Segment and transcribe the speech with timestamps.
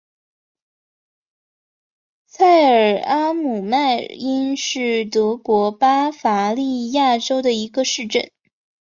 [2.25, 8.31] 蔡尔阿姆迈因是德国巴伐利亚州的一个市镇。